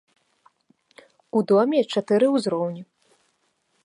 У 1.39 1.43
доме 1.51 1.79
чатыры 1.97 2.27
ўзроўні. 2.39 2.81